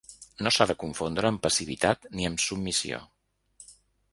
[0.45, 3.03] No s’ha de confondre amb passivitat ni amb submissió.